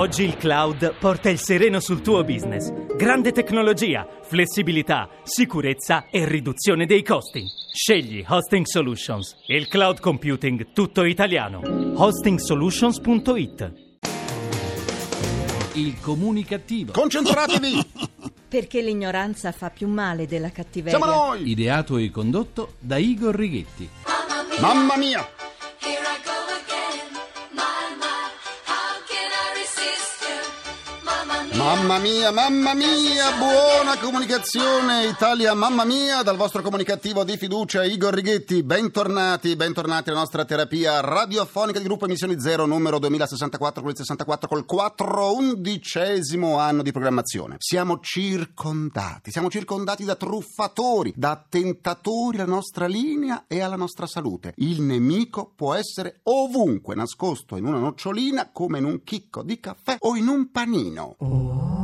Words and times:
Oggi 0.00 0.22
il 0.22 0.38
cloud 0.38 0.94
porta 0.98 1.28
il 1.28 1.38
sereno 1.38 1.78
sul 1.78 2.00
tuo 2.00 2.24
business. 2.24 2.72
Grande 2.96 3.32
tecnologia, 3.32 4.08
flessibilità, 4.22 5.10
sicurezza 5.24 6.06
e 6.10 6.26
riduzione 6.26 6.86
dei 6.86 7.02
costi. 7.02 7.44
Scegli 7.70 8.24
Hosting 8.26 8.64
Solutions, 8.64 9.36
il 9.48 9.68
cloud 9.68 10.00
computing 10.00 10.72
tutto 10.72 11.04
italiano. 11.04 11.60
Hostingsolutions.it 11.96 13.72
Il 15.74 16.00
comunicativo. 16.00 16.92
Concentratevi! 16.92 17.86
Perché 18.48 18.80
l'ignoranza 18.80 19.52
fa 19.52 19.68
più 19.68 19.86
male 19.86 20.26
della 20.26 20.50
cattiveria. 20.50 20.96
Siamo 20.96 21.12
noi! 21.14 21.46
Ideato 21.46 21.98
e 21.98 22.10
condotto 22.10 22.72
da 22.78 22.96
Igor 22.96 23.34
Righetti. 23.34 23.86
Mamma 24.60 24.96
mia! 24.96 25.28
Mamma 31.52 31.98
mia. 31.98 32.30
Mamma 32.30 32.74
mia! 32.74 33.36
Buona 33.36 33.98
comunicazione 33.98 35.06
Italia, 35.06 35.52
mamma 35.52 35.84
mia! 35.84 36.22
Dal 36.22 36.36
vostro 36.36 36.62
comunicativo 36.62 37.24
di 37.24 37.36
fiducia 37.36 37.84
Igor 37.84 38.14
Righetti. 38.14 38.62
Bentornati, 38.62 39.56
bentornati 39.56 40.10
alla 40.10 40.20
nostra 40.20 40.44
terapia 40.44 41.00
radiofonica 41.00 41.78
di 41.78 41.84
gruppo 41.84 42.04
Emissioni 42.04 42.40
Zero, 42.40 42.66
numero 42.66 43.00
2064 43.00 43.82
con 43.82 43.90
il 43.90 43.96
64 43.96 44.48
col 44.48 44.64
4 44.64 45.34
undicesimo 45.34 46.56
anno 46.58 46.82
di 46.82 46.92
programmazione. 46.92 47.56
Siamo 47.58 47.98
circondati, 47.98 49.32
siamo 49.32 49.50
circondati 49.50 50.04
da 50.04 50.14
truffatori, 50.14 51.12
da 51.16 51.32
attentatori 51.32 52.38
alla 52.38 52.46
nostra 52.46 52.86
linea 52.86 53.44
e 53.48 53.60
alla 53.60 53.76
nostra 53.76 54.06
salute. 54.06 54.52
Il 54.56 54.82
nemico 54.82 55.52
può 55.56 55.74
essere 55.74 56.20
ovunque 56.24 56.94
nascosto 56.94 57.56
in 57.56 57.66
una 57.66 57.78
nocciolina 57.78 58.50
come 58.52 58.78
in 58.78 58.84
un 58.84 59.02
chicco 59.02 59.42
di 59.42 59.58
caffè 59.58 59.96
o 59.98 60.14
in 60.14 60.28
un 60.28 60.50
panino. 60.50 61.16
Oh, 61.18 61.39
Oh. 61.42 61.79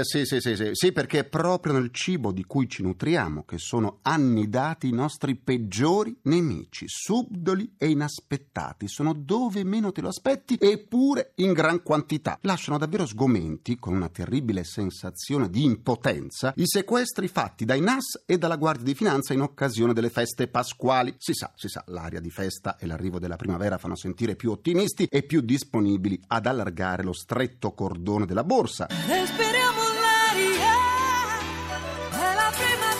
sì, 0.04 0.24
sì, 0.24 0.40
sì, 0.40 0.56
sì, 0.56 0.70
sì, 0.72 0.92
perché 0.92 1.18
è 1.18 1.24
proprio 1.24 1.74
nel 1.74 1.90
cibo 1.92 2.32
di 2.32 2.44
cui 2.44 2.66
ci 2.66 2.82
nutriamo 2.82 3.44
che 3.44 3.58
sono 3.58 3.98
annidati 4.02 4.88
i 4.88 4.92
nostri 4.92 5.36
peggiori 5.36 6.16
nemici, 6.22 6.86
subdoli 6.88 7.74
e 7.76 7.90
inaspettati. 7.90 8.88
Sono 8.88 9.12
dove 9.12 9.64
meno 9.64 9.92
te 9.92 10.00
lo 10.00 10.08
aspetti, 10.08 10.56
eppure 10.58 11.32
in 11.36 11.52
gran 11.52 11.82
quantità. 11.82 12.38
Lasciano 12.42 12.78
davvero 12.78 13.04
sgomenti, 13.04 13.78
con 13.78 13.94
una 13.94 14.08
terribile 14.08 14.64
sensazione 14.64 15.50
di 15.50 15.64
impotenza, 15.64 16.54
i 16.56 16.66
sequestri 16.66 17.28
fatti 17.28 17.66
dai 17.66 17.80
NAS 17.80 18.22
e 18.24 18.38
dalla 18.38 18.56
Guardia 18.56 18.84
di 18.84 18.94
Finanza 18.94 19.34
in 19.34 19.42
occasione 19.42 19.92
delle 19.92 20.10
feste 20.10 20.48
pasquali. 20.48 21.14
Si 21.18 21.34
sa, 21.34 21.52
si 21.54 21.68
sa, 21.68 21.84
l'aria 21.88 22.20
di 22.20 22.30
festa 22.30 22.78
e 22.78 22.86
l'arrivo 22.86 23.18
della 23.18 23.36
primavera 23.36 23.76
fanno 23.76 23.96
sentire 23.96 24.36
più 24.36 24.50
ottimisti 24.50 25.06
e 25.10 25.22
più 25.22 25.42
disponibili 25.42 26.18
ad 26.28 26.46
allargare 26.46 27.02
lo 27.02 27.12
stretto 27.12 27.72
cordone 27.72 28.24
della 28.24 28.44
borsa. 28.44 28.68
Respiriamo 28.78 29.82
l'aria 30.00 30.74
della 32.10 32.52
primavera. 32.54 32.90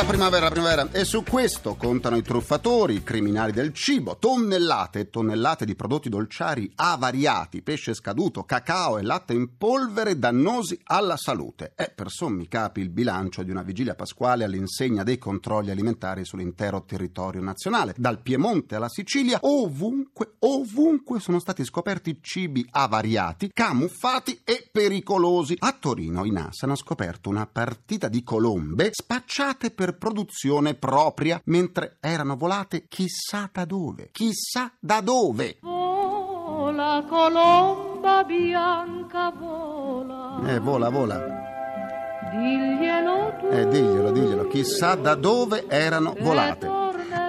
La 0.00 0.06
primavera, 0.06 0.44
la 0.46 0.50
primavera. 0.50 0.88
E 0.92 1.04
su 1.04 1.22
questo 1.22 1.74
contano 1.74 2.16
i 2.16 2.22
truffatori, 2.22 2.94
i 2.94 3.02
criminali 3.02 3.52
del 3.52 3.74
cibo. 3.74 4.16
Tonnellate 4.16 5.00
e 5.00 5.10
tonnellate 5.10 5.66
di 5.66 5.74
prodotti 5.74 6.08
dolciari 6.08 6.72
avariati, 6.74 7.60
pesce 7.60 7.92
scaduto, 7.92 8.44
cacao 8.44 8.96
e 8.96 9.02
latte 9.02 9.34
in 9.34 9.58
polvere 9.58 10.18
dannosi 10.18 10.80
alla 10.84 11.18
salute. 11.18 11.72
È 11.74 11.92
per 11.94 12.08
sommi 12.08 12.48
capi 12.48 12.80
il 12.80 12.88
bilancio 12.88 13.42
di 13.42 13.50
una 13.50 13.60
vigilia 13.60 13.94
pasquale 13.94 14.44
all'insegna 14.44 15.02
dei 15.02 15.18
controlli 15.18 15.70
alimentari 15.70 16.24
sull'intero 16.24 16.82
territorio 16.86 17.42
nazionale. 17.42 17.92
Dal 17.94 18.22
Piemonte 18.22 18.76
alla 18.76 18.88
Sicilia, 18.88 19.38
ovunque, 19.42 20.36
ovunque 20.38 21.20
sono 21.20 21.38
stati 21.38 21.62
scoperti 21.62 22.20
cibi 22.22 22.66
avariati, 22.70 23.50
camuffati 23.52 24.40
e 24.44 24.66
pericolosi. 24.72 25.56
A 25.58 25.76
Torino 25.78 26.24
i 26.24 26.30
NAS 26.30 26.62
hanno 26.62 26.74
scoperto 26.74 27.28
una 27.28 27.44
partita 27.46 28.08
di 28.08 28.22
colombe 28.22 28.88
spacciate 28.94 29.70
per 29.70 29.88
produzione 29.94 30.74
propria, 30.74 31.40
mentre 31.44 31.96
erano 32.00 32.36
volate 32.36 32.86
chissà 32.88 33.48
da 33.52 33.64
dove. 33.64 34.08
Chissà 34.12 34.72
da 34.78 35.00
dove. 35.00 35.58
Vola 35.62 37.04
colomba 37.08 38.22
bianca 38.24 39.30
vola, 39.30 40.40
Eh, 40.46 40.58
vola, 40.60 40.88
vola. 40.90 41.18
diglielo 42.32 43.34
tu. 43.40 43.46
Eh, 43.48 43.68
diglielo, 43.68 44.10
diglielo. 44.12 44.46
Chissà 44.48 44.94
da 44.94 45.14
dove 45.14 45.66
erano 45.68 46.14
volate. 46.20 46.69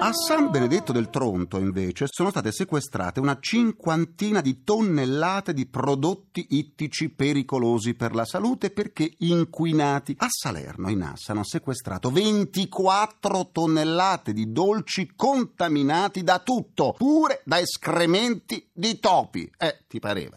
A 0.04 0.12
San 0.12 0.50
Benedetto 0.50 0.90
del 0.90 1.10
Tronto, 1.10 1.58
invece, 1.58 2.06
sono 2.08 2.30
state 2.30 2.50
sequestrate 2.50 3.20
una 3.20 3.38
cinquantina 3.38 4.40
di 4.40 4.64
tonnellate 4.64 5.52
di 5.52 5.64
prodotti 5.66 6.44
ittici 6.50 7.08
pericolosi 7.08 7.94
per 7.94 8.12
la 8.12 8.24
salute 8.24 8.70
perché 8.70 9.08
inquinati. 9.18 10.16
A 10.18 10.26
Salerno 10.28 10.90
i 10.90 10.96
NAS 10.96 11.28
hanno 11.28 11.44
sequestrato 11.44 12.10
24 12.10 13.50
tonnellate 13.52 14.32
di 14.32 14.50
dolci 14.50 15.12
contaminati 15.14 16.24
da 16.24 16.40
tutto, 16.40 16.96
pure 16.98 17.40
da 17.44 17.60
escrementi 17.60 18.66
di 18.72 18.98
topi. 18.98 19.48
Eh, 19.56 19.84
ti 19.86 20.00
pareva. 20.00 20.34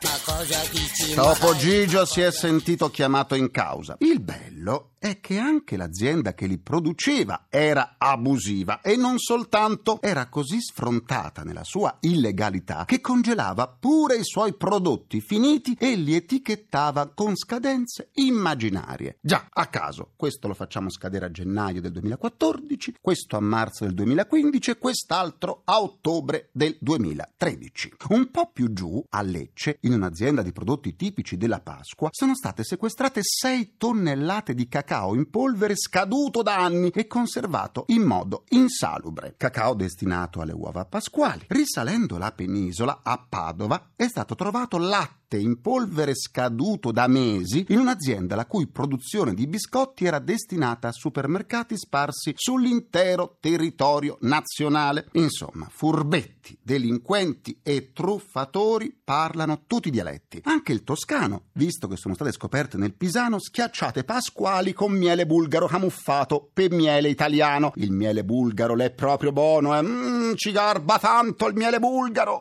Topo 1.15 1.55
Gigio 1.55 2.05
si 2.05 2.21
è 2.21 2.31
sentito 2.31 2.91
chiamato 2.91 3.33
in 3.33 3.49
causa. 3.49 3.95
Il 3.97 4.19
bello 4.19 4.91
è 4.99 5.19
che 5.19 5.37
anche 5.37 5.77
l'azienda 5.77 6.33
che 6.33 6.45
li 6.45 6.57
produceva 6.57 7.45
era 7.49 7.95
abusiva 7.97 8.81
e 8.81 8.95
non 8.95 9.17
soltanto 9.17 9.53
era 10.01 10.27
così 10.27 10.59
sfrontata 10.59 11.43
nella 11.43 11.63
sua 11.63 11.95
illegalità 12.01 12.83
che 12.83 12.99
congelava 12.99 13.69
pure 13.69 14.17
i 14.17 14.25
suoi 14.25 14.53
prodotti 14.53 15.21
finiti 15.21 15.77
e 15.79 15.95
li 15.95 16.13
etichettava 16.13 17.09
con 17.15 17.37
scadenze 17.37 18.09
immaginarie. 18.15 19.17
Già, 19.21 19.47
a 19.49 19.67
caso, 19.67 20.11
questo 20.17 20.49
lo 20.49 20.55
facciamo 20.55 20.89
scadere 20.89 21.27
a 21.27 21.31
gennaio 21.31 21.79
del 21.79 21.93
2014, 21.93 22.95
questo 22.99 23.37
a 23.37 23.39
marzo 23.39 23.85
del 23.85 23.93
2015 23.93 24.71
e 24.71 24.77
quest'altro 24.77 25.61
a 25.63 25.81
ottobre 25.81 26.49
del 26.51 26.75
2013. 26.81 27.93
Un 28.09 28.31
po' 28.31 28.51
più 28.51 28.73
giù, 28.73 29.01
a 29.11 29.21
Lecce, 29.21 29.77
in 29.83 29.93
un'azienda 29.93 30.41
di 30.41 30.51
prodotti 30.51 30.97
tipici 30.97 31.37
della 31.37 31.61
Pasqua, 31.61 32.09
sono 32.11 32.35
state 32.35 32.65
sequestrate 32.65 33.21
6 33.23 33.75
tonnellate 33.77 34.53
di 34.53 34.67
cacao 34.67 35.15
in 35.15 35.29
polvere 35.29 35.77
scaduto 35.77 36.41
da 36.41 36.57
anni 36.57 36.89
e 36.89 37.07
conservato 37.07 37.85
in 37.87 38.01
modo 38.01 38.43
insalubre. 38.49 39.35
Cacao 39.45 39.75
destinato 39.75 40.41
alle 40.41 40.53
uova 40.53 40.85
pasquali. 40.85 41.45
Risalendo 41.47 42.17
la 42.17 42.31
penisola, 42.31 43.01
a 43.03 43.23
Padova, 43.29 43.91
è 43.95 44.07
stato 44.07 44.33
trovato 44.33 44.79
latte 44.79 45.24
in 45.33 45.59
polvere 45.61 46.15
scaduto 46.15 46.91
da 46.91 47.07
mesi 47.07 47.65
in 47.69 47.79
un'azienda 47.79 48.35
la 48.35 48.45
cui 48.45 48.67
produzione 48.67 49.33
di 49.33 49.47
biscotti 49.47 50.05
era 50.05 50.19
destinata 50.19 50.89
a 50.89 50.91
supermercati 50.91 51.77
sparsi 51.77 52.33
sull'intero 52.35 53.37
territorio 53.39 54.17
nazionale. 54.21 55.07
Insomma, 55.13 55.67
furbetti, 55.69 56.57
delinquenti 56.61 57.59
e 57.63 57.91
truffatori 57.91 58.95
parlano 59.03 59.63
tutti 59.67 59.87
i 59.87 59.91
dialetti. 59.91 60.41
Anche 60.43 60.71
il 60.71 60.83
toscano, 60.83 61.45
visto 61.53 61.87
che 61.87 61.97
sono 61.97 62.13
state 62.13 62.31
scoperte 62.31 62.77
nel 62.77 62.93
Pisano 62.93 63.39
schiacciate 63.39 64.03
pasquali 64.03 64.73
con 64.73 64.91
miele 64.91 65.25
bulgaro 65.25 65.67
camuffato 65.67 66.49
per 66.53 66.71
miele 66.71 67.09
italiano. 67.09 67.71
Il 67.75 67.91
miele 67.91 68.23
bulgaro 68.23 68.75
l'è 68.75 68.91
proprio 68.91 69.31
buono, 69.31 69.77
eh? 69.77 69.81
Mm, 69.81 70.33
ci 70.35 70.51
garba 70.51 70.99
tanto 70.99 71.47
il 71.47 71.55
miele 71.55 71.79
bulgaro. 71.79 72.39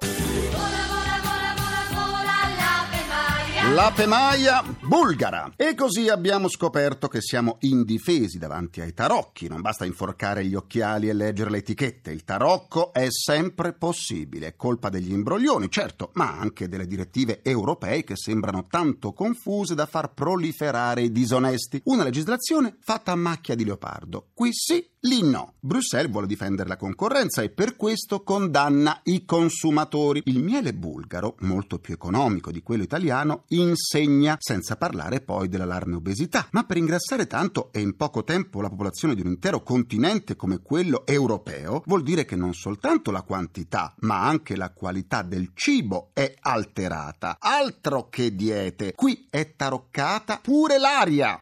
Maria. 3.65 3.75
L'ape 3.75 4.07
Maia 4.07 4.63
bulgara. 4.87 5.53
E 5.57 5.75
così 5.75 6.09
abbiamo 6.09 6.49
scoperto 6.49 7.09
che 7.09 7.21
siamo 7.21 7.57
indifesi 7.61 8.39
davanti 8.39 8.81
ai 8.81 8.93
tarocchi. 8.93 9.49
Non 9.49 9.61
basta 9.61 9.85
inforcare 9.85 10.45
gli 10.45 10.55
occhiali 10.55 11.09
e 11.09 11.13
leggere 11.13 11.51
le 11.51 11.59
etichette. 11.59 12.11
Il 12.11 12.25
tarocco 12.25 12.93
è 12.93 13.07
sempre 13.11 13.73
possibile. 13.73 14.49
È 14.49 14.57
colpa 14.57 14.89
degli 14.89 15.13
imbroglioni, 15.13 15.71
certo, 15.71 16.11
ma 16.15 16.39
anche 16.39 16.69
delle 16.69 16.87
direttive 16.87 17.41
europee 17.43 18.05
che 18.05 18.16
sembrano 18.16 18.66
tanto 18.69 19.13
confuse 19.13 19.75
da 19.75 19.87
far 19.87 20.13
proliferare 20.13 21.03
i 21.03 21.13
disonesti. 21.13 21.81
Una 21.84 22.05
legislazione 22.05 22.77
fatta 22.81 23.13
a 23.13 23.17
macchia 23.17 23.55
di 23.55 23.65
leopardo. 23.65 24.28
Qui 24.34 24.51
sì, 24.53 24.87
lì 25.04 25.22
no. 25.22 25.54
Bruxelles 25.60 26.10
vuole 26.10 26.27
difendere 26.27 26.68
la 26.68 26.77
concorrenza 26.77 27.42
e 27.42 27.48
per 27.48 27.77
questo 27.77 28.22
condanna 28.22 29.01
i 29.04 29.24
consumatori. 29.24 30.22
Il 30.27 30.42
miele 30.42 30.74
bulgaro, 30.74 31.36
molto 31.41 31.78
più 31.78 31.95
economico 31.95 32.51
di 32.51 32.62
quello 32.62 32.83
italiano, 32.83 33.45
insegna, 33.48 34.36
senza 34.39 34.77
parlare 34.77 35.21
poi 35.21 35.48
dell'allarme 35.48 35.97
obesità. 35.97 36.48
Ma 36.51 36.65
per 36.65 36.77
ingrassare 36.77 37.27
tanto 37.27 37.72
e 37.72 37.80
in 37.80 37.97
poco 37.97 38.24
tempo 38.24 38.60
la 38.60 38.68
popolazione 38.68 39.15
di 39.15 39.22
un 39.22 39.28
intero 39.28 39.62
continente 39.62 40.36
come 40.36 40.60
quello 40.60 41.07
europeo, 41.07 41.83
vuol 41.86 42.03
dire 42.03 42.24
che 42.24 42.36
non 42.36 42.53
soltanto 42.53 43.10
la 43.10 43.22
quantità, 43.22 43.95
ma 44.00 44.27
anche 44.27 44.57
la 44.57 44.71
qualità 44.71 45.22
del 45.22 45.50
cibo 45.54 46.10
è 46.12 46.34
alterata. 46.41 47.36
Altro 47.39 48.09
che 48.10 48.34
diete. 48.34 48.92
Qui 48.95 49.28
è 49.30 49.54
taroccata 49.57 50.41
pure 50.42 50.78
l'aria. 50.78 51.41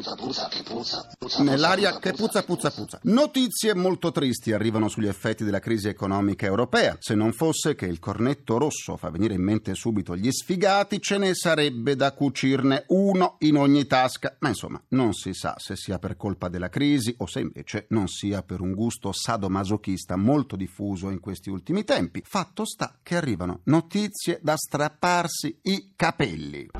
ti 0.48 0.62
schiaccio 0.62 0.96
ma 1.20 1.28
ci 1.28 1.36
sei. 1.36 1.44
Nell'aria 1.44 1.98
che 1.98 2.12
puzza 2.12 2.42
puzza 2.42 2.70
puzza. 2.70 3.00
Notizie 3.04 3.74
molto 3.74 4.10
tristi 4.10 4.52
arrivano 4.52 4.88
sugli 4.88 5.08
effetti 5.08 5.44
della 5.44 5.58
crisi 5.58 5.88
economica 5.88 6.46
europea. 6.46 6.96
Se 6.98 7.14
non 7.14 7.32
fosse 7.32 7.74
che 7.74 7.86
il 7.86 7.98
cornetto 7.98 8.58
rosso 8.58 8.96
fa 8.96 9.10
venire 9.10 9.34
in 9.34 9.42
mente 9.42 9.74
subito 9.74 10.16
gli 10.16 10.30
sfigati, 10.30 11.00
ce 11.00 11.18
ne 11.18 11.34
sarebbe 11.34 11.96
da 11.96 12.12
cucirne 12.12 12.84
uno 12.88 13.36
in 13.40 13.56
ogni 13.56 13.86
tasca. 13.86 14.36
Ma 14.40 14.48
insomma, 14.48 14.82
non 14.88 15.12
si 15.12 15.32
sa 15.34 15.54
se 15.58 15.76
sia 15.76 15.98
per 15.98 16.16
colpa 16.16 16.48
della 16.48 16.68
crisi 16.68 17.14
o 17.18 17.26
se 17.26 17.40
invece 17.40 17.86
non 17.90 18.08
sia 18.08 18.42
per 18.42 18.60
un 18.60 18.74
gusto 18.74 19.12
sadomasochista 19.12 20.16
molto 20.16 20.56
diffuso 20.56 21.10
in 21.10 21.20
questi 21.20 21.50
ultimi 21.50 21.84
tempi. 21.84 22.22
Fatto 22.24 22.64
sta 22.64 22.98
che 23.02 23.16
arrivano 23.16 23.60
notizie 23.64 24.38
da 24.42 24.56
strapparsi 24.56 25.58
i 25.62 25.92
capelli. 25.96 26.70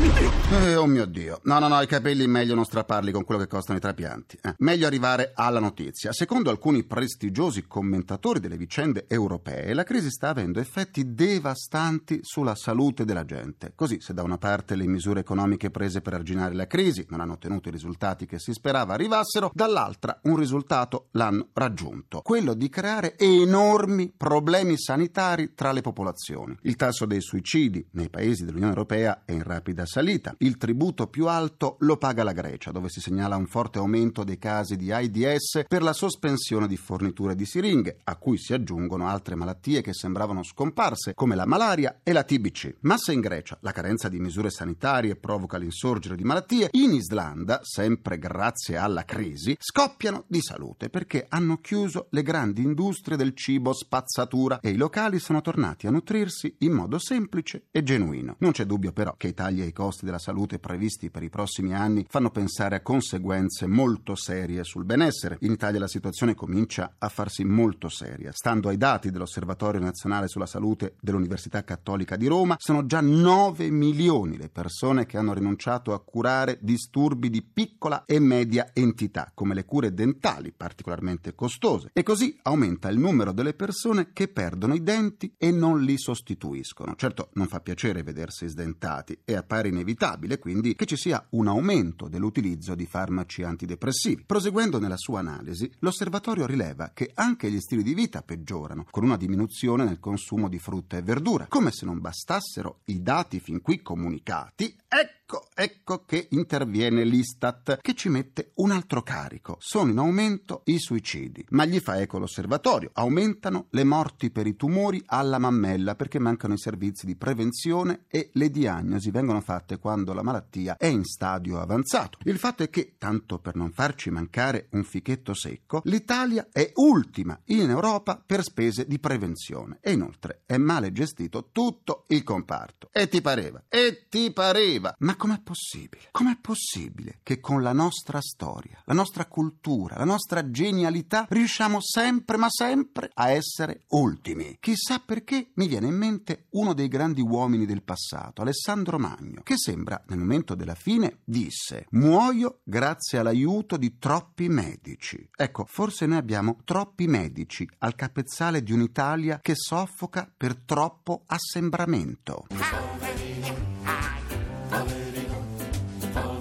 Eh, 0.00 0.76
oh 0.76 0.86
mio 0.86 1.06
Dio. 1.06 1.40
No, 1.42 1.58
no, 1.58 1.66
no, 1.66 1.80
i 1.82 1.86
capelli 1.86 2.26
meglio 2.26 2.54
non 2.54 2.64
strapparli 2.64 3.10
con 3.10 3.24
quello 3.24 3.40
che 3.40 3.48
costano 3.48 3.78
i 3.78 3.80
trapianti. 3.80 4.38
Eh, 4.40 4.54
meglio 4.58 4.86
arrivare 4.86 5.32
alla 5.34 5.58
notizia. 5.58 6.12
Secondo 6.12 6.50
alcuni 6.50 6.84
prestigiosi 6.84 7.66
commentatori 7.66 8.38
delle 8.38 8.56
vicende 8.56 9.06
europee, 9.08 9.74
la 9.74 9.82
crisi 9.82 10.08
sta 10.08 10.28
avendo 10.28 10.60
effetti 10.60 11.14
devastanti 11.14 12.20
sulla 12.22 12.54
salute 12.54 13.04
della 13.04 13.24
gente. 13.24 13.72
Così, 13.74 14.00
se 14.00 14.14
da 14.14 14.22
una 14.22 14.38
parte 14.38 14.76
le 14.76 14.86
misure 14.86 15.20
economiche 15.20 15.70
prese 15.70 16.00
per 16.00 16.14
arginare 16.14 16.54
la 16.54 16.68
crisi 16.68 17.04
non 17.08 17.20
hanno 17.20 17.32
ottenuto 17.32 17.68
i 17.68 17.72
risultati 17.72 18.24
che 18.24 18.38
si 18.38 18.52
sperava 18.52 18.94
arrivassero, 18.94 19.50
dall'altra 19.52 20.20
un 20.22 20.36
risultato 20.36 21.08
l'hanno 21.12 21.48
raggiunto. 21.54 22.22
Quello 22.22 22.54
di 22.54 22.68
creare 22.68 23.18
enormi 23.18 24.12
problemi 24.16 24.78
sanitari 24.78 25.54
tra 25.54 25.72
le 25.72 25.80
popolazioni. 25.80 26.56
Il 26.62 26.76
tasso 26.76 27.04
dei 27.04 27.20
suicidi 27.20 27.84
nei 27.92 28.08
paesi 28.08 28.44
dell'Unione 28.44 28.72
Europea 28.72 29.22
è 29.24 29.32
in 29.32 29.42
rapida 29.42 29.86
salita. 29.88 30.34
Il 30.38 30.56
tributo 30.58 31.08
più 31.08 31.26
alto 31.26 31.76
lo 31.80 31.96
paga 31.96 32.22
la 32.22 32.32
Grecia, 32.32 32.70
dove 32.70 32.88
si 32.88 33.00
segnala 33.00 33.36
un 33.36 33.46
forte 33.46 33.78
aumento 33.78 34.22
dei 34.22 34.38
casi 34.38 34.76
di 34.76 34.92
AIDS 34.92 35.64
per 35.66 35.82
la 35.82 35.92
sospensione 35.92 36.68
di 36.68 36.76
forniture 36.76 37.34
di 37.34 37.46
siringhe, 37.46 37.98
a 38.04 38.16
cui 38.16 38.38
si 38.38 38.52
aggiungono 38.52 39.08
altre 39.08 39.34
malattie 39.34 39.80
che 39.80 39.94
sembravano 39.94 40.42
scomparse, 40.44 41.14
come 41.14 41.34
la 41.34 41.46
malaria 41.46 42.00
e 42.02 42.12
la 42.12 42.22
TBC. 42.22 42.76
Ma 42.80 42.96
se 42.98 43.12
in 43.12 43.20
Grecia 43.20 43.58
la 43.62 43.72
carenza 43.72 44.08
di 44.08 44.20
misure 44.20 44.50
sanitarie 44.50 45.16
provoca 45.16 45.56
l'insorgere 45.56 46.14
di 46.14 46.24
malattie, 46.24 46.68
in 46.72 46.92
Islanda, 46.92 47.60
sempre 47.62 48.18
grazie 48.18 48.76
alla 48.76 49.04
crisi, 49.04 49.56
scoppiano 49.58 50.24
di 50.28 50.40
salute 50.40 50.90
perché 50.90 51.24
hanno 51.28 51.58
chiuso 51.58 52.08
le 52.10 52.22
grandi 52.22 52.62
industrie 52.62 53.16
del 53.16 53.34
cibo 53.34 53.72
spazzatura 53.72 54.60
e 54.60 54.70
i 54.70 54.76
locali 54.76 55.18
sono 55.18 55.40
tornati 55.40 55.86
a 55.86 55.90
nutrirsi 55.90 56.56
in 56.58 56.72
modo 56.72 56.98
semplice 56.98 57.64
e 57.70 57.82
genuino. 57.82 58.36
Non 58.38 58.52
c'è 58.52 58.64
dubbio 58.64 58.92
però 58.92 59.14
che 59.16 59.28
i 59.28 59.34
tagli 59.34 59.62
ai 59.68 59.72
costi 59.72 60.04
della 60.04 60.18
salute 60.18 60.58
previsti 60.58 61.10
per 61.10 61.22
i 61.22 61.28
prossimi 61.28 61.74
anni 61.74 62.06
fanno 62.08 62.30
pensare 62.30 62.76
a 62.76 62.80
conseguenze 62.80 63.66
molto 63.66 64.14
serie 64.14 64.64
sul 64.64 64.84
benessere. 64.84 65.36
In 65.40 65.52
Italia 65.52 65.80
la 65.80 65.86
situazione 65.86 66.34
comincia 66.34 66.94
a 66.98 67.08
farsi 67.08 67.44
molto 67.44 67.88
seria. 67.88 68.32
Stando 68.32 68.68
ai 68.68 68.76
dati 68.76 69.10
dell'Osservatorio 69.10 69.80
Nazionale 69.80 70.28
sulla 70.28 70.46
Salute 70.46 70.96
dell'Università 71.00 71.62
Cattolica 71.64 72.16
di 72.16 72.26
Roma, 72.26 72.56
sono 72.58 72.86
già 72.86 73.00
9 73.00 73.70
milioni 73.70 74.36
le 74.36 74.48
persone 74.48 75.06
che 75.06 75.18
hanno 75.18 75.34
rinunciato 75.34 75.92
a 75.92 76.02
curare 76.02 76.58
disturbi 76.60 77.30
di 77.30 77.42
piccola 77.42 78.04
e 78.06 78.18
media 78.18 78.70
entità, 78.72 79.30
come 79.34 79.54
le 79.54 79.64
cure 79.64 79.92
dentali, 79.92 80.52
particolarmente 80.56 81.34
costose. 81.34 81.90
E 81.92 82.02
così 82.02 82.38
aumenta 82.42 82.88
il 82.88 82.98
numero 82.98 83.32
delle 83.32 83.54
persone 83.54 84.12
che 84.12 84.28
perdono 84.28 84.74
i 84.74 84.82
denti 84.82 85.34
e 85.36 85.50
non 85.50 85.82
li 85.82 85.98
sostituiscono. 85.98 86.94
Certo, 86.96 87.30
non 87.34 87.48
fa 87.48 87.60
piacere 87.60 88.02
vedersi 88.02 88.46
sdentati 88.46 89.18
e 89.24 89.34
appare 89.34 89.57
inevitabile 89.66 90.38
quindi 90.38 90.76
che 90.76 90.86
ci 90.86 90.96
sia 90.96 91.26
un 91.30 91.48
aumento 91.48 92.06
dell'utilizzo 92.08 92.74
di 92.76 92.86
farmaci 92.86 93.42
antidepressivi. 93.42 94.22
Proseguendo 94.24 94.78
nella 94.78 94.96
sua 94.96 95.18
analisi, 95.18 95.68
l'osservatorio 95.80 96.46
rileva 96.46 96.92
che 96.94 97.10
anche 97.14 97.50
gli 97.50 97.58
stili 97.58 97.82
di 97.82 97.94
vita 97.94 98.22
peggiorano, 98.22 98.86
con 98.90 99.04
una 99.04 99.16
diminuzione 99.16 99.84
nel 99.84 99.98
consumo 99.98 100.48
di 100.48 100.58
frutta 100.58 100.96
e 100.96 101.02
verdura. 101.02 101.46
Come 101.48 101.72
se 101.72 101.84
non 101.84 102.00
bastassero 102.00 102.80
i 102.84 103.02
dati 103.02 103.40
fin 103.40 103.60
qui 103.60 103.82
comunicati, 103.82 104.76
ecco, 104.86 105.17
ecco 105.54 106.04
che 106.04 106.28
interviene 106.30 107.04
l'Istat, 107.04 107.80
che 107.82 107.94
ci 107.94 108.08
mette 108.08 108.52
un 108.56 108.70
altro 108.70 109.02
carico. 109.02 109.56
Sono 109.60 109.90
in 109.90 109.98
aumento 109.98 110.62
i 110.64 110.78
suicidi, 110.78 111.44
ma 111.50 111.64
gli 111.64 111.80
fa 111.80 112.00
eco 112.00 112.18
l'osservatorio. 112.18 112.90
Aumentano 112.94 113.66
le 113.70 113.84
morti 113.84 114.30
per 114.30 114.46
i 114.46 114.56
tumori 114.56 115.02
alla 115.06 115.38
mammella 115.38 115.94
perché 115.94 116.18
mancano 116.18 116.54
i 116.54 116.58
servizi 116.58 117.04
di 117.04 117.16
prevenzione 117.16 118.04
e 118.08 118.30
le 118.32 118.50
diagnosi 118.50 119.10
vengono 119.10 119.40
fatte 119.40 119.78
quando 119.78 120.14
la 120.14 120.22
malattia 120.22 120.76
è 120.78 120.86
in 120.86 121.04
stadio 121.04 121.60
avanzato. 121.60 122.18
Il 122.22 122.38
fatto 122.38 122.62
è 122.62 122.70
che, 122.70 122.94
tanto 122.96 123.38
per 123.38 123.54
non 123.54 123.72
farci 123.72 124.10
mancare 124.10 124.68
un 124.72 124.84
fichetto 124.84 125.34
secco, 125.34 125.82
l'Italia 125.84 126.48
è 126.50 126.72
ultima 126.76 127.38
in 127.46 127.68
Europa 127.68 128.22
per 128.24 128.42
spese 128.42 128.86
di 128.86 128.98
prevenzione 128.98 129.78
e 129.80 129.92
inoltre 129.92 130.42
è 130.46 130.56
male 130.56 130.92
gestito 130.92 131.50
tutto 131.52 132.04
il 132.08 132.22
comparto. 132.22 132.88
E 132.92 133.08
ti 133.08 133.20
pareva, 133.20 133.62
e 133.68 134.06
ti 134.08 134.32
pareva. 134.32 134.94
Ma 135.00 135.16
com'è 135.18 135.38
possibile? 135.42 136.08
Com'è 136.10 136.38
possibile 136.40 137.18
che 137.22 137.40
con 137.40 137.60
la 137.60 137.74
nostra 137.74 138.22
storia, 138.22 138.80
la 138.86 138.94
nostra 138.94 139.26
cultura, 139.26 139.98
la 139.98 140.04
nostra 140.04 140.50
genialità 140.50 141.26
riusciamo 141.28 141.78
sempre, 141.82 142.38
ma 142.38 142.46
sempre 142.48 143.10
a 143.12 143.28
essere 143.28 143.84
ultimi? 143.88 144.56
Chissà 144.58 145.00
perché 145.00 145.50
mi 145.56 145.68
viene 145.68 145.88
in 145.88 145.96
mente 145.96 146.46
uno 146.52 146.72
dei 146.72 146.88
grandi 146.88 147.20
uomini 147.20 147.66
del 147.66 147.82
passato, 147.82 148.40
Alessandro 148.40 148.98
Magno, 148.98 149.42
che 149.42 149.58
sembra 149.58 150.02
nel 150.06 150.18
momento 150.18 150.54
della 150.54 150.74
fine 150.74 151.18
disse: 151.24 151.86
Muoio 151.90 152.60
grazie 152.64 153.18
all'aiuto 153.18 153.76
di 153.76 153.98
troppi 153.98 154.48
medici. 154.48 155.28
Ecco, 155.36 155.66
forse 155.66 156.06
noi 156.06 156.18
abbiamo 156.18 156.58
troppi 156.64 157.06
medici 157.06 157.68
al 157.78 157.94
capezzale 157.94 158.62
di 158.62 158.72
un'Italia 158.72 159.40
che 159.42 159.54
soffoca 159.54 160.32
per 160.34 160.56
troppo 160.56 161.24
assembramento. 161.26 162.46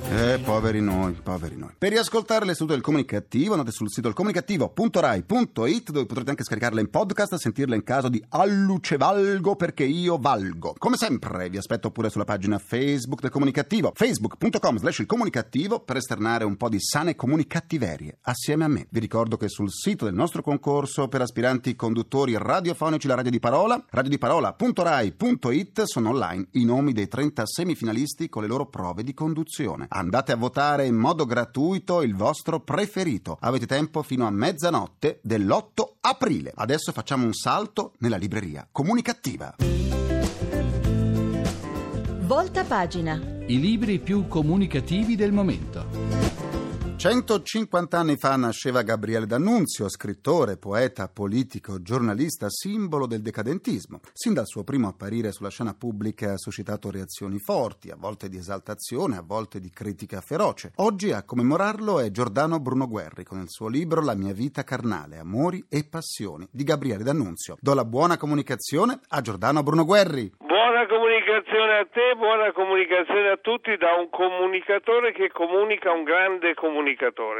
Eh, 0.09 0.39
poveri 0.39 0.79
noi, 0.79 1.11
poveri 1.21 1.57
noi. 1.57 1.71
Per 1.77 1.91
riascoltare 1.91 2.45
l'istituto 2.45 2.71
del 2.71 2.81
comunicativo 2.81 3.51
andate 3.51 3.71
sul 3.71 3.91
sito 3.91 4.13
comunicativo.rai.it 4.13 5.91
dove 5.91 6.05
potrete 6.05 6.29
anche 6.29 6.45
scaricarla 6.45 6.79
in 6.79 6.89
podcast 6.89 7.33
e 7.33 7.37
sentirla 7.37 7.75
in 7.75 7.83
caso 7.83 8.07
di 8.07 8.23
alluce 8.29 8.95
valgo 8.95 9.57
perché 9.57 9.83
io 9.83 10.17
valgo. 10.17 10.75
Come 10.77 10.95
sempre 10.95 11.49
vi 11.49 11.57
aspetto 11.57 11.91
pure 11.91 12.09
sulla 12.09 12.23
pagina 12.23 12.57
Facebook 12.57 13.19
del 13.19 13.31
comunicativo, 13.31 13.91
facebook.com 13.93 14.77
slash 14.77 14.99
il 14.99 15.07
comunicativo 15.07 15.81
per 15.81 15.97
esternare 15.97 16.45
un 16.45 16.55
po' 16.55 16.69
di 16.69 16.79
sane 16.79 17.15
comunicattiverie 17.15 18.19
assieme 18.21 18.63
a 18.63 18.69
me. 18.69 18.87
Vi 18.89 19.01
ricordo 19.01 19.35
che 19.35 19.49
sul 19.49 19.69
sito 19.69 20.05
del 20.05 20.13
nostro 20.13 20.41
concorso 20.41 21.09
per 21.09 21.19
aspiranti 21.19 21.75
conduttori 21.75 22.37
radiofonici 22.37 23.07
la 23.07 23.15
radio 23.15 23.31
di 23.31 23.39
parola, 23.39 23.83
radiodiparola.rai.it 23.89 25.83
sono 25.83 26.09
online 26.11 26.47
i 26.51 26.63
nomi 26.63 26.93
dei 26.93 27.09
30 27.09 27.45
semifinalisti 27.45 28.29
con 28.29 28.43
le 28.43 28.47
loro 28.47 28.67
prove 28.67 29.03
di 29.03 29.13
conduzione. 29.13 29.85
Andate 29.97 30.31
a 30.31 30.35
votare 30.35 30.85
in 30.85 30.93
modo 30.93 31.25
gratuito 31.25 32.03
il 32.03 32.13
vostro 32.13 32.59
preferito. 32.59 33.35
Avete 33.39 33.65
tempo 33.65 34.03
fino 34.03 34.27
a 34.27 34.29
mezzanotte 34.29 35.19
dell'8 35.23 35.93
aprile. 36.01 36.51
Adesso 36.53 36.91
facciamo 36.91 37.25
un 37.25 37.33
salto 37.33 37.93
nella 37.97 38.17
libreria 38.17 38.67
comunicativa. 38.71 39.55
Volta 42.19 42.63
pagina. 42.63 43.19
I 43.47 43.59
libri 43.59 43.97
più 43.97 44.27
comunicativi 44.27 45.15
del 45.15 45.31
momento. 45.31 46.26
150 46.97 47.95
anni 47.95 48.17
fa 48.17 48.35
nasceva 48.37 48.81
Gabriele 48.81 49.27
D'Annunzio, 49.27 49.87
scrittore, 49.87 50.57
poeta, 50.57 51.07
politico, 51.07 51.79
giornalista, 51.79 52.49
simbolo 52.49 53.05
del 53.05 53.21
decadentismo. 53.21 53.99
Sin 54.13 54.33
dal 54.33 54.47
suo 54.47 54.63
primo 54.63 54.87
apparire 54.87 55.31
sulla 55.31 55.51
scena 55.51 55.75
pubblica 55.77 56.31
ha 56.31 56.37
suscitato 56.37 56.89
reazioni 56.89 57.37
forti, 57.37 57.91
a 57.91 57.95
volte 57.95 58.29
di 58.29 58.37
esaltazione, 58.37 59.15
a 59.15 59.23
volte 59.23 59.59
di 59.59 59.69
critica 59.69 60.21
feroce. 60.21 60.71
Oggi 60.77 61.11
a 61.11 61.23
commemorarlo 61.23 61.99
è 61.99 62.09
Giordano 62.09 62.59
Bruno 62.59 62.87
Guerri 62.87 63.23
con 63.23 63.41
il 63.41 63.49
suo 63.49 63.67
libro 63.67 64.03
La 64.03 64.15
mia 64.15 64.33
vita 64.33 64.63
carnale, 64.63 65.19
amori 65.19 65.63
e 65.69 65.87
passioni 65.87 66.47
di 66.51 66.63
Gabriele 66.63 67.03
D'Annunzio. 67.03 67.57
Do 67.61 67.75
la 67.75 67.85
buona 67.85 68.17
comunicazione 68.17 68.99
a 69.09 69.21
Giordano 69.21 69.61
Bruno 69.61 69.85
Guerri. 69.85 70.33
Buona 70.39 70.87
comunicazione 70.87 71.79
a 71.79 71.85
te, 71.85 72.15
buona 72.15 72.51
comunicazione 72.51 73.29
a 73.29 73.37
tutti 73.37 73.75
da 73.77 73.93
un 73.93 74.09
comunicatore 74.09 75.11
che 75.11 75.29
comunica 75.29 75.91
un 75.91 76.03
grande 76.03 76.53
comunicatore, 76.53 76.86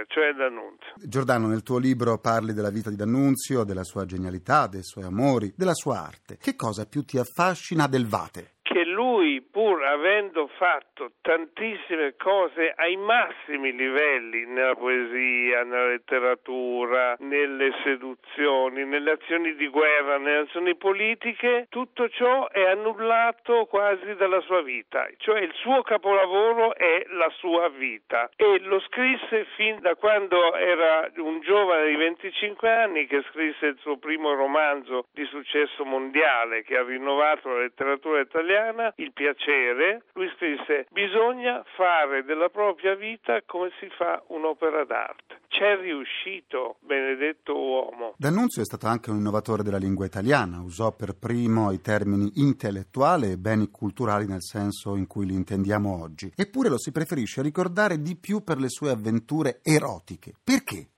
cioè 0.07 0.33
D'Annunzio. 0.33 0.93
Giordano, 1.07 1.47
nel 1.47 1.63
tuo 1.63 1.77
libro 1.77 2.17
parli 2.17 2.53
della 2.53 2.69
vita 2.69 2.89
di 2.89 2.95
D'Annunzio, 2.95 3.63
della 3.63 3.83
sua 3.83 4.05
genialità, 4.05 4.67
dei 4.67 4.83
suoi 4.83 5.05
amori, 5.05 5.53
della 5.55 5.73
sua 5.73 5.99
arte. 5.99 6.37
Che 6.37 6.55
cosa 6.55 6.85
più 6.85 7.03
ti 7.03 7.17
affascina 7.17 7.87
del 7.87 8.07
Vate? 8.07 8.55
Che 8.61 8.83
lui, 8.83 9.41
avendo 9.88 10.48
fatto 10.58 11.12
tantissime 11.22 12.15
cose 12.17 12.74
ai 12.75 12.98
massimi 12.98 13.74
livelli 13.74 14.46
nella 14.46 14.75
poesia, 14.75 15.63
nella 15.63 15.88
letteratura, 15.88 17.15
nelle 17.20 17.74
seduzioni, 17.84 18.86
nelle 18.86 19.12
azioni 19.12 19.56
di 19.56 19.67
guerra, 19.67 20.17
nelle 20.17 20.48
azioni 20.48 20.75
politiche, 20.75 21.67
tutto 21.70 22.10
ciò 22.10 22.50
è 22.50 22.65
annullato 22.65 23.65
quasi 23.65 24.15
dalla 24.15 24.41
sua 24.41 24.62
vita, 24.62 25.08
cioè 25.17 25.39
il 25.39 25.53
suo 25.56 25.82
capolavoro 25.82 26.75
è 26.75 27.06
la 27.12 27.32
sua 27.38 27.70
vita 27.70 28.29
e 28.36 28.60
lo 28.62 28.79
scrisse 28.82 29.46
fin 29.56 29.79
da 29.79 29.96
quando 29.96 30.53
era 30.56 31.10
un 31.17 31.39
giovane 31.41 31.88
di 31.88 31.96
25 31.96 32.70
anni 32.70 33.06
che 33.06 33.24
scrisse 33.32 33.67
il 33.67 33.77
suo 33.79 33.98
primo 33.98 34.34
romanzo 34.34 35.08
di 35.13 35.25
successo 35.25 35.86
mondiale 35.86 36.63
che 36.63 36.77
ha 36.77 36.84
rinnovato 36.84 37.50
la 37.50 37.60
letteratura 37.62 38.20
italiana, 38.20 38.94
Il 38.98 39.13
piacere. 39.13 39.76
Lui 40.13 40.27
scrisse 40.36 40.88
bisogna 40.91 41.63
fare 41.75 42.24
della 42.24 42.50
propria 42.50 42.96
vita 42.96 43.41
come 43.46 43.69
si 43.79 43.88
fa 43.96 44.24
un'opera 44.27 44.84
d'arte. 44.86 45.41
C'è 45.48 45.77
riuscito, 45.79 46.77
benedetto 46.79 47.57
uomo. 47.57 48.13
D'Annunzio 48.17 48.62
è 48.62 48.65
stato 48.65 48.88
anche 48.88 49.12
un 49.12 49.17
innovatore 49.17 49.63
della 49.63 49.77
lingua 49.77 50.05
italiana, 50.05 50.62
usò 50.62 50.96
per 50.96 51.15
primo 51.17 51.72
i 51.72 51.79
termini 51.79 52.31
intellettuale 52.36 53.31
e 53.31 53.38
beni 53.38 53.69
culturali 53.69 54.25
nel 54.25 54.41
senso 54.41 54.96
in 54.96 55.05
cui 55.05 55.25
li 55.25 55.36
intendiamo 55.36 56.01
oggi. 56.01 56.31
Eppure 56.36 56.69
lo 56.69 56.77
si 56.77 56.91
preferisce 56.91 57.41
ricordare 57.41 58.01
di 58.01 58.15
più 58.15 58.43
per 58.43 58.57
le 58.57 58.69
sue 58.69 58.89
avventure 58.89 59.60
erotiche. 59.63 60.34
Perché? 60.43 60.89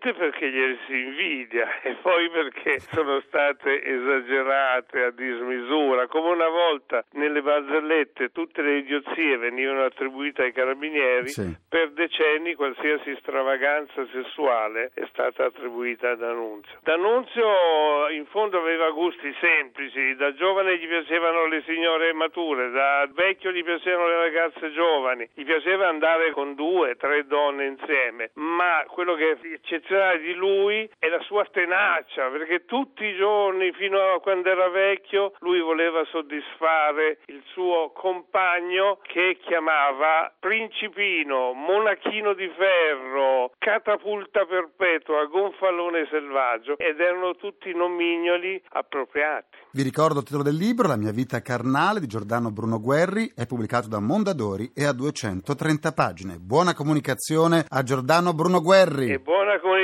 Probabilmente 0.00 0.12
perché 0.14 0.50
glieli 0.50 0.78
si 0.86 0.92
invidia 0.94 1.68
e 1.82 1.94
poi 2.00 2.28
perché 2.30 2.80
sono 2.90 3.20
state 3.20 3.82
esagerate 3.84 5.02
a 5.04 5.10
dismisura. 5.10 6.06
Come 6.06 6.30
una 6.30 6.48
volta 6.48 7.04
nelle 7.12 7.42
barzellette 7.42 8.30
tutte 8.32 8.62
le 8.62 8.78
idiozie 8.78 9.36
venivano 9.36 9.84
attribuite 9.84 10.42
ai 10.42 10.52
carabinieri, 10.52 11.28
Sì. 11.28 11.54
per 11.68 11.90
decenni 11.90 12.54
qualsiasi 12.54 13.14
stravaganza 13.20 14.06
sessuale 14.10 14.90
è 14.94 15.04
stata 15.10 15.44
attribuita 15.44 16.10
a 16.10 16.14
D'Annunzio. 16.16 16.78
D'Annunzio 16.82 18.08
in 18.10 18.24
fondo 18.26 18.58
aveva 18.58 18.90
gusti 18.90 19.32
semplici, 19.40 20.14
da 20.16 20.32
giovane 20.34 20.78
gli 20.78 20.88
piacevano 20.88 21.46
le 21.46 21.62
signore 21.66 22.12
mature, 22.14 22.70
da 22.70 23.06
vecchio 23.12 23.52
gli 23.52 23.62
piacevano 23.62 24.08
le 24.08 24.16
ragazze 24.16 24.72
giovani, 24.72 25.28
gli 25.34 25.44
piaceva 25.44 25.88
andare 25.88 26.30
con 26.32 26.54
due, 26.54 26.96
tre 26.96 27.26
donne 27.26 27.66
insieme, 27.66 28.30
ma 28.34 28.82
quello 28.88 29.14
che 29.14 29.30
è 29.32 29.36
eccezionale 29.42 29.88
di 29.90 30.34
lui 30.34 30.88
è 30.98 31.08
la 31.08 31.20
sua 31.22 31.44
tenacia, 31.50 32.28
perché 32.30 32.64
tutti 32.64 33.04
i 33.04 33.16
giorni 33.16 33.72
fino 33.72 33.98
a 33.98 34.20
quando 34.20 34.48
era 34.48 34.68
vecchio 34.68 35.32
lui 35.40 35.60
voleva 35.60 36.04
soddisfare 36.04 37.18
il 37.26 37.42
suo 37.46 37.90
compagno 37.92 38.98
che 39.02 39.38
chiamava 39.42 40.32
principino, 40.38 41.52
monachino 41.54 42.34
di 42.34 42.48
ferro, 42.56 43.50
catapulta 43.58 44.44
perpetua, 44.44 45.24
gonfalone 45.24 46.06
selvaggio 46.08 46.78
ed 46.78 47.00
erano 47.00 47.34
tutti 47.34 47.74
nomignoli 47.74 48.62
appropriati. 48.68 49.58
Vi 49.72 49.82
ricordo 49.82 50.20
il 50.20 50.24
titolo 50.24 50.44
del 50.44 50.56
libro, 50.56 50.86
La 50.86 50.96
mia 50.96 51.12
vita 51.12 51.40
carnale 51.42 51.98
di 51.98 52.06
Giordano 52.06 52.52
Bruno 52.52 52.80
Guerri, 52.80 53.32
è 53.34 53.46
pubblicato 53.46 53.88
da 53.88 53.98
Mondadori 53.98 54.70
e 54.72 54.84
ha 54.84 54.92
230 54.92 55.92
pagine. 55.92 56.38
Buona 56.38 56.74
comunicazione 56.74 57.64
a 57.68 57.82
Giordano 57.82 58.32
Bruno 58.34 58.60
Guerri. 58.60 59.10
E 59.10 59.18
buona 59.18 59.58
comunicazione 59.58 59.79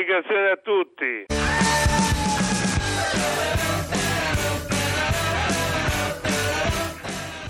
a 0.53 0.57
tutti. 0.63 1.27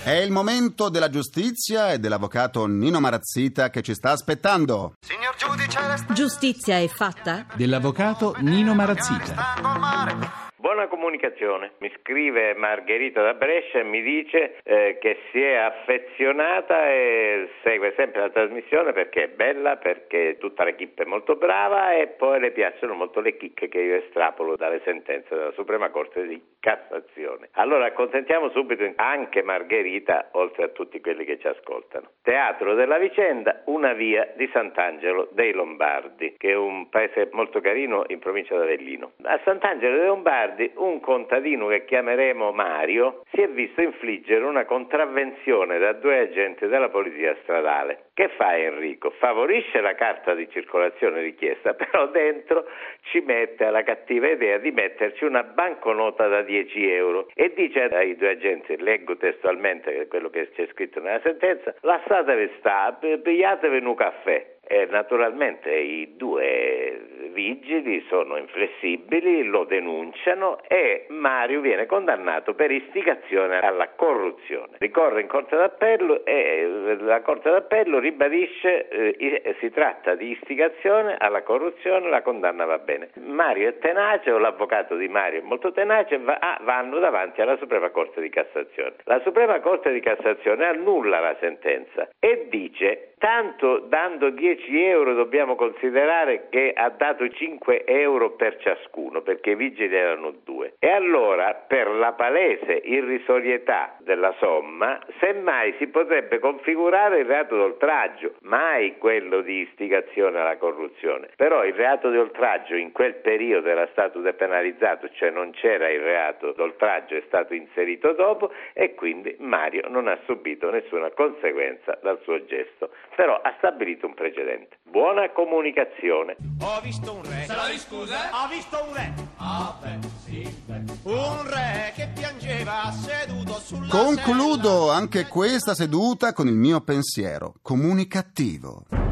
È 0.04 0.12
il 0.12 0.30
momento 0.30 0.88
della 0.88 1.10
giustizia 1.10 1.90
e 1.90 1.98
dell'avvocato 1.98 2.66
Nino 2.66 3.00
Marazzita 3.00 3.70
che 3.70 3.82
ci 3.82 3.94
sta 3.94 4.12
aspettando. 4.12 4.92
Signor 5.00 5.34
giudice, 5.36 5.80
le 5.88 5.96
sta 5.96 6.14
Giustizia 6.14 6.78
è 6.78 6.86
fatta? 6.86 7.46
Dell'avvocato 7.56 8.36
Nino 8.38 8.74
Marazzita. 8.74 10.45
Buona 10.76 10.90
comunicazione. 10.90 11.70
Mi 11.78 11.90
scrive 12.00 12.52
Margherita 12.52 13.22
da 13.22 13.32
Brescia 13.32 13.78
e 13.78 13.82
mi 13.82 14.02
dice 14.02 14.56
eh, 14.62 14.98
che 15.00 15.20
si 15.30 15.40
è 15.40 15.54
affezionata 15.54 16.90
e 16.90 17.48
segue 17.62 17.94
sempre 17.96 18.20
la 18.20 18.28
trasmissione 18.28 18.92
perché 18.92 19.22
è 19.22 19.28
bella, 19.28 19.78
perché 19.78 20.36
tutta 20.38 20.64
l'equipe 20.64 21.04
è 21.04 21.06
molto 21.06 21.36
brava 21.36 21.94
e 21.94 22.08
poi 22.08 22.40
le 22.40 22.50
piacciono 22.50 22.92
molto 22.92 23.20
le 23.20 23.38
chicche 23.38 23.68
che 23.68 23.80
io 23.80 23.94
estrapolo 23.94 24.54
dalle 24.56 24.82
sentenze 24.84 25.34
della 25.34 25.52
Suprema 25.52 25.88
Corte 25.88 26.26
di 26.26 26.38
Cassazione. 26.60 27.48
Allora 27.52 27.86
accontentiamo 27.86 28.50
subito 28.50 28.84
anche 28.96 29.40
Margherita, 29.40 30.28
oltre 30.32 30.64
a 30.64 30.68
tutti 30.68 31.00
quelli 31.00 31.24
che 31.24 31.38
ci 31.38 31.46
ascoltano. 31.46 32.10
Teatro 32.20 32.74
della 32.74 32.98
vicenda, 32.98 33.62
una 33.66 33.94
via 33.94 34.30
di 34.36 34.46
Sant'Angelo 34.52 35.28
dei 35.32 35.52
Lombardi, 35.52 36.34
che 36.36 36.50
è 36.50 36.54
un 36.54 36.90
paese 36.90 37.30
molto 37.32 37.62
carino 37.62 38.04
in 38.08 38.18
provincia 38.18 38.58
d'Avellino. 38.58 39.12
A 39.22 39.40
Sant'Angelo 39.42 39.96
dei 39.96 40.06
Lombardi 40.06 40.65
un 40.76 41.00
contadino 41.00 41.68
che 41.68 41.84
chiameremo 41.84 42.52
Mario 42.52 43.22
si 43.32 43.40
è 43.40 43.48
visto 43.48 43.82
infliggere 43.82 44.44
una 44.44 44.64
contravvenzione 44.64 45.78
da 45.78 45.92
due 45.92 46.18
agenti 46.18 46.66
della 46.66 46.88
polizia 46.88 47.36
stradale. 47.42 48.06
Che 48.14 48.28
fa 48.36 48.56
Enrico? 48.56 49.10
Favorisce 49.18 49.80
la 49.80 49.94
carta 49.94 50.34
di 50.34 50.48
circolazione 50.50 51.20
richiesta, 51.20 51.74
però 51.76 52.08
dentro 52.08 52.64
ci 53.10 53.20
mette 53.20 53.68
la 53.70 53.82
cattiva 53.82 54.28
idea 54.28 54.58
di 54.58 54.70
metterci 54.70 55.24
una 55.24 55.42
banconota 55.42 56.26
da 56.26 56.42
10 56.42 56.90
euro 56.90 57.28
e 57.34 57.52
dice 57.54 57.84
ai 57.84 58.16
due 58.16 58.30
agenti, 58.30 58.76
leggo 58.78 59.16
testualmente 59.16 60.06
quello 60.08 60.30
che 60.30 60.50
c'è 60.50 60.66
scritto 60.72 61.00
nella 61.00 61.20
sentenza, 61.20 61.74
lasciatevi 61.80 62.52
sta, 62.58 62.98
pigliatevi 63.00 63.84
un 63.84 63.94
caffè. 63.94 64.54
E 64.68 64.86
naturalmente 64.86 65.70
i 65.72 66.16
due 66.16 67.16
vigili 67.36 68.04
sono 68.08 68.36
inflessibili, 68.36 69.44
lo 69.44 69.64
denunciano 69.64 70.58
e 70.66 71.04
Mario 71.08 71.60
viene 71.60 71.86
condannato 71.86 72.54
per 72.54 72.70
istigazione 72.70 73.58
alla 73.60 73.90
corruzione. 73.90 74.76
Ricorre 74.78 75.20
in 75.20 75.28
Corte 75.28 75.54
d'Appello 75.54 76.24
e 76.24 76.96
la 77.00 77.20
Corte 77.20 77.50
d'Appello 77.50 77.98
ribadisce 77.98 78.88
eh, 78.88 79.56
si 79.60 79.70
tratta 79.70 80.14
di 80.14 80.30
istigazione 80.30 81.16
alla 81.18 81.42
corruzione, 81.42 82.08
la 82.08 82.22
condanna 82.22 82.64
va 82.64 82.78
bene. 82.78 83.10
Mario 83.16 83.68
è 83.68 83.78
tenace 83.78 84.30
o 84.30 84.38
l'avvocato 84.38 84.96
di 84.96 85.08
Mario 85.08 85.40
è 85.40 85.42
molto 85.42 85.72
tenace, 85.72 86.18
va, 86.18 86.38
ah, 86.40 86.58
vanno 86.62 86.98
davanti 86.98 87.40
alla 87.40 87.56
Suprema 87.58 87.90
Corte 87.90 88.20
di 88.20 88.30
Cassazione. 88.30 88.94
La 89.04 89.20
Suprema 89.20 89.60
Corte 89.60 89.92
di 89.92 90.00
Cassazione 90.00 90.66
annulla 90.66 91.20
la 91.20 91.36
sentenza 91.38 92.08
e 92.18 92.46
dice 92.48 93.12
tanto 93.18 93.80
dando 93.88 94.30
10 94.30 94.82
euro 94.84 95.14
dobbiamo 95.14 95.54
considerare 95.54 96.48
che 96.50 96.72
ha 96.74 96.90
dato 96.90 97.28
5 97.28 97.84
euro 97.86 98.32
per 98.32 98.58
ciascuno 98.58 99.22
perché 99.22 99.50
i 99.50 99.56
vigili 99.56 99.94
erano 99.94 100.34
due. 100.44 100.74
E 100.78 100.90
allora 100.90 101.54
per 101.66 101.88
la 101.88 102.12
palese 102.12 102.74
irrisorietà 102.84 103.96
della 104.00 104.34
somma 104.38 105.00
semmai 105.18 105.74
si 105.78 105.86
potrebbe 105.88 106.38
configurare 106.38 107.20
il 107.20 107.26
reato 107.26 107.56
d'oltraggio 107.56 108.34
mai 108.42 108.98
quello 108.98 109.40
di 109.40 109.60
istigazione 109.60 110.38
alla 110.38 110.56
corruzione. 110.58 111.30
Però 111.36 111.64
il 111.64 111.74
reato 111.74 112.10
di 112.10 112.18
oltraggio 112.18 112.74
in 112.74 112.92
quel 112.92 113.14
periodo 113.16 113.68
era 113.68 113.88
stato 113.92 114.20
depenalizzato 114.20 115.08
cioè 115.12 115.30
non 115.30 115.52
c'era 115.52 115.88
il 115.88 116.00
reato 116.00 116.52
d'oltraggio 116.52 117.16
è 117.16 117.22
stato 117.26 117.54
inserito 117.54 118.12
dopo 118.12 118.52
e 118.74 118.94
quindi 118.94 119.34
Mario 119.38 119.88
non 119.88 120.06
ha 120.06 120.18
subito 120.26 120.70
nessuna 120.70 121.10
conseguenza 121.10 121.98
dal 122.02 122.20
suo 122.22 122.44
gesto 122.44 122.90
però 123.16 123.40
ha 123.42 123.54
stabilito 123.56 124.06
un 124.06 124.14
precedente. 124.14 124.78
Buona 124.84 125.30
comunicazione. 125.32 126.36
Ho 126.60 126.80
visto 126.82 127.14
un 127.14 127.22
re. 127.22 127.44
Se 127.46 127.54
la 127.54 127.68
scusa? 127.76 128.44
Ho 128.44 128.48
visto 128.48 128.84
un 128.86 128.94
re. 128.94 129.12
Ah, 129.38 129.74
beh, 129.80 130.08
sì, 130.24 130.48
beh. 130.66 130.82
Un 131.04 131.48
re 131.48 131.92
che 131.96 132.08
piangeva 132.14 132.92
seduto 132.92 133.54
sulla 133.54 133.88
Concludo 133.88 134.90
anche 134.90 135.26
questa 135.26 135.74
seduta 135.74 136.34
con 136.34 136.46
il 136.46 136.54
mio 136.54 136.82
pensiero 136.82 137.54
comunicativo. 137.62 139.05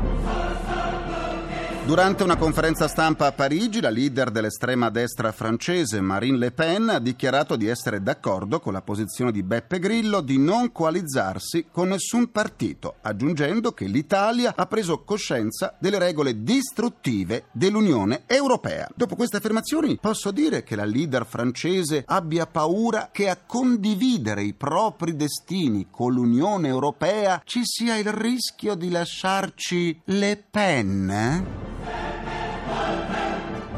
Durante 1.87 2.23
una 2.23 2.39
conferenza 2.39 2.89
stampa 2.89 3.27
a 3.27 3.33
Parigi, 3.33 3.83
la 3.83 3.91
leader 3.91 4.31
dell'estrema 4.31 4.89
destra 4.89 5.33
francese 5.33 6.01
Marine 6.01 6.39
Le 6.39 6.51
Pen 6.51 6.89
ha 6.89 6.99
dichiarato 6.99 7.57
di 7.57 7.67
essere 7.67 8.03
d'accordo 8.03 8.59
con 8.59 8.73
la 8.73 8.81
posizione 8.81 9.31
di 9.31 9.43
Beppe 9.43 9.79
Grillo 9.79 10.23
di 10.23 10.39
non 10.39 10.73
coalizzarsi 10.73 11.67
con 11.71 11.89
nessun 11.89 12.33
partito, 12.33 12.95
aggiungendo 13.03 13.73
che 13.73 13.85
l'Italia 13.85 14.55
ha 14.57 14.65
preso 14.65 15.03
coscienza 15.05 15.77
delle 15.79 15.99
regole 15.99 16.43
distruttive 16.43 17.49
dell'Unione 17.53 18.23
Europea. 18.25 18.89
Dopo 18.95 19.15
queste 19.15 19.37
affermazioni 19.37 19.99
posso 20.01 20.31
dire 20.31 20.63
che 20.63 20.77
la 20.77 20.87
leader 20.87 21.27
francese 21.27 22.03
abbia 22.07 22.47
paura 22.47 23.11
che 23.13 23.29
a 23.29 23.37
condividere 23.45 24.43
i 24.43 24.55
propri 24.55 25.17
destini 25.17 25.89
con 25.91 26.15
l'Unione 26.15 26.67
Europea 26.67 27.43
ci 27.45 27.61
sia 27.63 27.99
il 27.99 28.11
rischio 28.11 28.75
di 28.75 28.89
lasciarci 28.91 30.01
Le 30.05 30.43
Pen? 30.51 31.74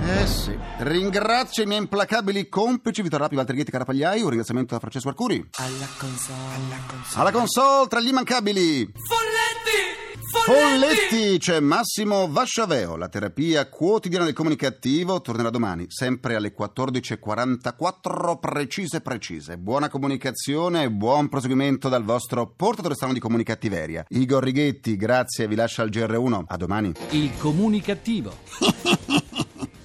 Eh 0.09 0.27
sì. 0.27 0.57
Ringrazio 0.79 1.65
i 1.65 1.67
miei 1.67 1.81
implacabili 1.81 2.49
complici 2.49 3.03
Vittorio 3.03 3.25
Rapi, 3.25 3.37
Walter 3.37 3.57
Ghetti, 3.57 3.73
Carapagliai. 3.73 4.21
Un 4.21 4.29
ringraziamento 4.29 4.77
a 4.77 4.79
Francesco 4.79 5.09
Arcuri. 5.09 5.49
Alla 5.57 5.89
console. 5.99 6.39
Alla 6.55 6.81
console. 6.87 7.21
Alla 7.21 7.33
console 7.33 7.89
tra 7.89 8.01
gli 8.01 8.09
immancabili. 8.09 8.93
Folletti! 8.95 10.05
Folletti, 10.45 11.39
c'è 11.39 11.61
Massimo 11.61 12.29
Vasciaveo, 12.31 12.97
la 12.97 13.09
terapia 13.09 13.69
quotidiana 13.69 14.25
del 14.25 14.35
comunicativo 14.35 15.21
tornerà 15.21 15.51
domani, 15.51 15.87
sempre 15.89 16.35
alle 16.37 16.55
14.44 16.57 18.39
precise 18.39 19.01
precise. 19.01 19.57
Buona 19.57 19.89
comunicazione 19.89 20.85
e 20.85 20.91
buon 20.91 21.29
proseguimento 21.29 21.89
dal 21.89 22.05
vostro 22.05 22.53
portatore 22.55 22.95
strano 22.95 23.13
di 23.13 23.21
comunicattiveria. 23.21 24.05
Igor 24.11 24.43
Righetti, 24.43 24.97
grazie, 24.97 25.49
vi 25.49 25.55
lascia 25.55 25.83
al 25.83 25.89
GR1. 25.89 26.45
A 26.47 26.57
domani. 26.57 26.93
Il 27.11 27.33
comunicativo. 27.39 28.35